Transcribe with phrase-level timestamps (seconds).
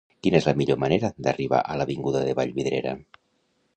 [0.25, 2.97] Quina és la millor manera d'arribar a l'avinguda de Vallvidrera?